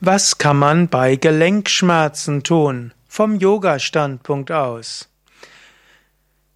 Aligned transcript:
Was 0.00 0.38
kann 0.38 0.58
man 0.58 0.86
bei 0.86 1.16
Gelenkschmerzen 1.16 2.44
tun? 2.44 2.94
Vom 3.08 3.34
Yoga-Standpunkt 3.34 4.52
aus. 4.52 5.08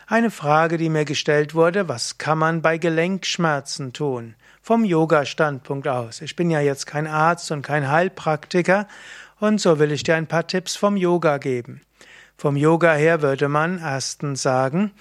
Eine 0.08 0.30
Frage, 0.30 0.78
die 0.78 0.90
mir 0.90 1.06
gestellt 1.06 1.56
wurde, 1.56 1.88
was 1.88 2.18
kann 2.18 2.38
man 2.38 2.62
bei 2.62 2.80
Gelenkschmerzen 2.80 3.94
tun? 3.94 4.36
Vom 4.62 4.86
Yoga-Standpunkt 4.86 5.88
aus. 5.88 6.22
Ich 6.22 6.36
bin 6.36 6.52
ja 6.52 6.62
jetzt 6.62 6.86
kein 6.86 7.08
Arzt 7.08 7.52
und 7.52 7.64
kein 7.64 7.90
Heilpraktiker 7.90 8.88
und 9.40 9.60
so 9.60 9.80
will 9.80 9.92
ich 9.92 10.04
dir 10.04 10.16
ein 10.16 10.28
paar 10.28 10.46
Tipps 10.46 10.76
vom 10.76 10.96
Yoga 10.96 11.40
geben. 11.40 11.82
Vom 12.38 12.56
Yoga 12.56 12.94
her 12.94 13.22
würde 13.22 13.50
man 13.50 13.80
erstens 13.80 14.44
sagen, 14.44 14.92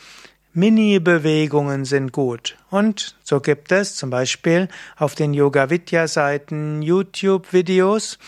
Mini-Bewegungen 0.52 1.84
sind 1.84 2.10
gut. 2.10 2.56
Und 2.70 3.16
so 3.22 3.40
gibt 3.40 3.70
es 3.70 3.96
zum 3.96 4.10
Beispiel 4.10 4.68
auf 4.96 5.14
den 5.14 5.32
Yoga 5.32 5.70
Vidya 5.70 6.08
Seiten 6.08 6.82
YouTube-Videos, 6.82 8.18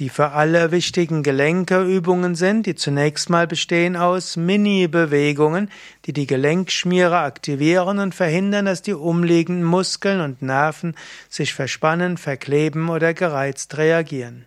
die 0.00 0.08
für 0.08 0.30
alle 0.30 0.72
wichtigen 0.72 1.22
Gelenkeübungen 1.22 2.34
sind, 2.34 2.64
die 2.64 2.74
zunächst 2.74 3.28
mal 3.28 3.46
bestehen 3.46 3.96
aus 3.96 4.38
Mini-Bewegungen, 4.38 5.70
die 6.06 6.14
die 6.14 6.26
Gelenkschmiere 6.26 7.18
aktivieren 7.18 7.98
und 7.98 8.14
verhindern, 8.14 8.64
dass 8.64 8.80
die 8.80 8.94
umliegenden 8.94 9.62
Muskeln 9.62 10.22
und 10.22 10.40
Nerven 10.40 10.96
sich 11.28 11.52
verspannen, 11.52 12.16
verkleben 12.16 12.88
oder 12.88 13.12
gereizt 13.12 13.76
reagieren. 13.76 14.46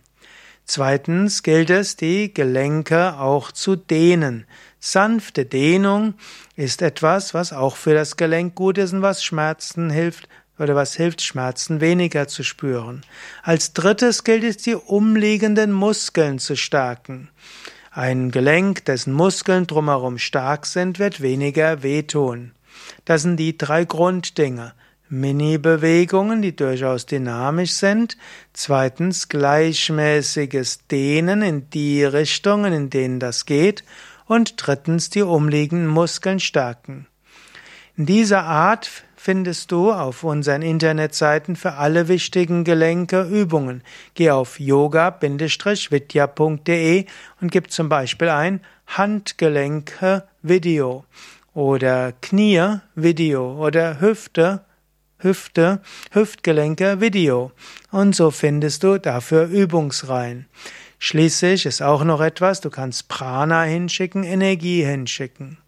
Zweitens 0.64 1.44
gilt 1.44 1.70
es, 1.70 1.94
die 1.94 2.34
Gelenke 2.34 3.18
auch 3.18 3.52
zu 3.52 3.76
dehnen. 3.76 4.46
Sanfte 4.80 5.44
Dehnung 5.44 6.14
ist 6.56 6.82
etwas, 6.82 7.32
was 7.32 7.52
auch 7.52 7.76
für 7.76 7.94
das 7.94 8.16
Gelenk 8.16 8.56
gut 8.56 8.78
ist 8.78 8.92
und 8.92 9.02
was 9.02 9.22
Schmerzen 9.22 9.88
hilft 9.88 10.28
oder 10.58 10.74
was 10.74 10.94
hilft, 10.94 11.22
Schmerzen 11.22 11.80
weniger 11.80 12.28
zu 12.28 12.42
spüren. 12.42 13.02
Als 13.42 13.72
drittes 13.72 14.24
gilt 14.24 14.44
es, 14.44 14.58
die 14.58 14.74
umliegenden 14.74 15.72
Muskeln 15.72 16.38
zu 16.38 16.56
stärken. 16.56 17.28
Ein 17.90 18.30
Gelenk, 18.30 18.84
dessen 18.84 19.12
Muskeln 19.12 19.66
drumherum 19.66 20.18
stark 20.18 20.66
sind, 20.66 20.98
wird 20.98 21.20
weniger 21.20 21.82
wehtun. 21.82 22.52
Das 23.04 23.22
sind 23.22 23.36
die 23.36 23.56
drei 23.56 23.84
Grunddinge. 23.84 24.74
Mini-Bewegungen, 25.08 26.42
die 26.42 26.56
durchaus 26.56 27.06
dynamisch 27.06 27.72
sind. 27.72 28.16
Zweitens 28.52 29.28
gleichmäßiges 29.28 30.86
Dehnen 30.88 31.42
in 31.42 31.70
die 31.70 32.04
Richtungen, 32.04 32.72
in 32.72 32.90
denen 32.90 33.20
das 33.20 33.46
geht. 33.46 33.84
Und 34.26 34.54
drittens 34.56 35.10
die 35.10 35.22
umliegenden 35.22 35.86
Muskeln 35.86 36.40
stärken. 36.40 37.06
In 37.96 38.06
dieser 38.06 38.42
Art 38.42 39.04
findest 39.24 39.72
du 39.72 39.90
auf 39.90 40.22
unseren 40.22 40.60
Internetseiten 40.60 41.56
für 41.56 41.72
alle 41.72 42.08
wichtigen 42.08 42.62
Gelenke 42.62 43.22
Übungen. 43.22 43.82
Geh 44.12 44.30
auf 44.30 44.60
yoga-vidya.de 44.60 47.06
und 47.40 47.50
gib 47.50 47.70
zum 47.70 47.88
Beispiel 47.88 48.28
ein 48.28 48.60
Handgelenke 48.86 50.24
Video 50.42 51.06
oder 51.54 52.12
Knie 52.20 52.80
Video 52.94 53.66
oder 53.66 53.98
Hüfte 53.98 54.66
Hüfte, 55.16 55.80
Hüftgelenke 56.12 57.00
Video. 57.00 57.50
Und 57.90 58.14
so 58.14 58.30
findest 58.30 58.82
du 58.82 58.98
dafür 58.98 59.46
Übungsreihen. 59.46 60.44
Schließlich 60.98 61.64
ist 61.64 61.80
auch 61.80 62.04
noch 62.04 62.20
etwas, 62.20 62.60
du 62.60 62.68
kannst 62.68 63.08
Prana 63.08 63.62
hinschicken, 63.62 64.22
Energie 64.22 64.84
hinschicken. 64.84 65.63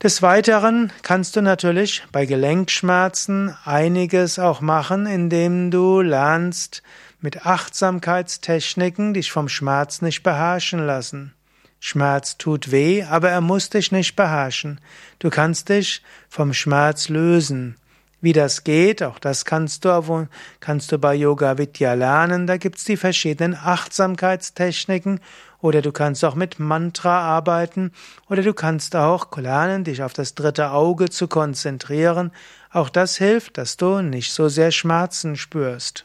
Des 0.00 0.22
Weiteren 0.22 0.92
kannst 1.02 1.34
du 1.34 1.42
natürlich 1.42 2.04
bei 2.12 2.24
Gelenkschmerzen 2.24 3.56
einiges 3.64 4.38
auch 4.38 4.60
machen, 4.60 5.06
indem 5.06 5.72
du 5.72 6.02
lernst, 6.02 6.84
mit 7.20 7.44
Achtsamkeitstechniken 7.46 9.12
dich 9.12 9.32
vom 9.32 9.48
Schmerz 9.48 10.00
nicht 10.00 10.22
beherrschen 10.22 10.86
lassen. 10.86 11.34
Schmerz 11.80 12.38
tut 12.38 12.70
weh, 12.70 13.02
aber 13.02 13.30
er 13.30 13.40
muss 13.40 13.70
dich 13.70 13.90
nicht 13.90 14.14
beherrschen. 14.14 14.80
Du 15.18 15.30
kannst 15.30 15.68
dich 15.68 16.04
vom 16.28 16.54
Schmerz 16.54 17.08
lösen. 17.08 17.76
Wie 18.20 18.32
das 18.32 18.64
geht, 18.64 19.02
auch 19.02 19.20
das 19.20 19.44
kannst 19.44 19.84
du, 19.84 20.28
kannst 20.58 20.90
du 20.90 20.98
bei 20.98 21.14
Yoga 21.14 21.56
Vidya 21.56 21.94
lernen. 21.94 22.48
Da 22.48 22.56
gibt's 22.56 22.82
die 22.82 22.96
verschiedenen 22.96 23.54
Achtsamkeitstechniken 23.54 25.20
oder 25.60 25.82
du 25.82 25.92
kannst 25.92 26.24
auch 26.24 26.34
mit 26.34 26.58
Mantra 26.58 27.20
arbeiten 27.20 27.92
oder 28.28 28.42
du 28.42 28.54
kannst 28.54 28.96
auch 28.96 29.36
lernen, 29.36 29.84
dich 29.84 30.02
auf 30.02 30.14
das 30.14 30.34
dritte 30.34 30.72
Auge 30.72 31.10
zu 31.10 31.28
konzentrieren. 31.28 32.32
Auch 32.72 32.88
das 32.88 33.16
hilft, 33.16 33.56
dass 33.56 33.76
du 33.76 34.02
nicht 34.02 34.32
so 34.32 34.48
sehr 34.48 34.72
Schmerzen 34.72 35.36
spürst. 35.36 36.04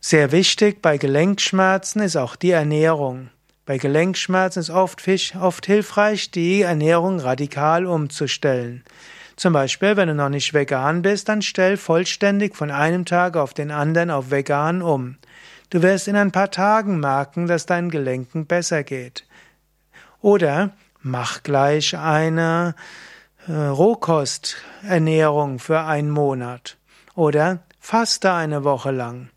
Sehr 0.00 0.32
wichtig 0.32 0.82
bei 0.82 0.98
Gelenkschmerzen 0.98 2.02
ist 2.02 2.16
auch 2.16 2.34
die 2.34 2.50
Ernährung. 2.50 3.30
Bei 3.64 3.78
Gelenkschmerzen 3.78 4.58
ist 4.58 4.70
oft, 4.70 5.00
oft 5.40 5.66
hilfreich, 5.66 6.32
die 6.32 6.62
Ernährung 6.62 7.20
radikal 7.20 7.86
umzustellen. 7.86 8.82
Zum 9.42 9.54
Beispiel, 9.54 9.96
wenn 9.96 10.06
du 10.06 10.14
noch 10.14 10.28
nicht 10.28 10.54
vegan 10.54 11.02
bist, 11.02 11.28
dann 11.28 11.42
stell 11.42 11.76
vollständig 11.76 12.54
von 12.54 12.70
einem 12.70 13.04
Tag 13.04 13.36
auf 13.36 13.54
den 13.54 13.72
anderen 13.72 14.12
auf 14.12 14.30
vegan 14.30 14.82
um. 14.82 15.16
Du 15.68 15.82
wirst 15.82 16.06
in 16.06 16.14
ein 16.14 16.30
paar 16.30 16.52
Tagen 16.52 17.00
merken, 17.00 17.48
dass 17.48 17.66
deinen 17.66 17.90
Gelenken 17.90 18.46
besser 18.46 18.84
geht. 18.84 19.26
Oder 20.20 20.70
mach 21.00 21.42
gleich 21.42 21.98
eine 21.98 22.76
äh, 23.48 23.52
Rohkosternährung 23.52 25.58
für 25.58 25.80
einen 25.80 26.10
Monat. 26.10 26.76
Oder 27.16 27.64
faste 27.80 28.32
eine 28.32 28.62
Woche 28.62 28.92
lang. 28.92 29.28